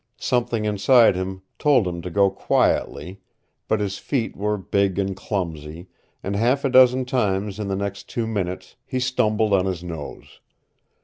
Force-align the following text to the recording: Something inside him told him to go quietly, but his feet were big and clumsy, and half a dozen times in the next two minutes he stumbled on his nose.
Something 0.17 0.65
inside 0.65 1.15
him 1.15 1.43
told 1.59 1.87
him 1.87 2.01
to 2.01 2.09
go 2.09 2.31
quietly, 2.31 3.21
but 3.67 3.79
his 3.79 3.99
feet 3.99 4.35
were 4.35 4.57
big 4.57 4.97
and 4.97 5.15
clumsy, 5.15 5.89
and 6.23 6.35
half 6.35 6.65
a 6.65 6.69
dozen 6.71 7.05
times 7.05 7.59
in 7.59 7.67
the 7.67 7.75
next 7.75 8.09
two 8.09 8.25
minutes 8.25 8.77
he 8.87 8.99
stumbled 8.99 9.53
on 9.53 9.67
his 9.67 9.83
nose. 9.83 10.39